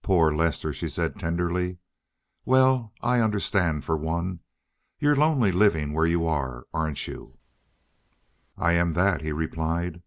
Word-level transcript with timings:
"Poor 0.00 0.32
Lester!" 0.32 0.72
she 0.72 0.88
said 0.88 1.18
tenderly. 1.18 1.78
"Well, 2.44 2.92
I 3.00 3.18
understand 3.18 3.84
for 3.84 3.96
one. 3.96 4.38
You're 5.00 5.16
lonely 5.16 5.50
living 5.50 5.92
where 5.92 6.06
you 6.06 6.24
are, 6.24 6.68
aren't 6.72 7.08
you?" 7.08 7.38
"I 8.56 8.74
am 8.74 8.92
that," 8.92 9.22
he 9.22 9.32
replied. 9.32 10.04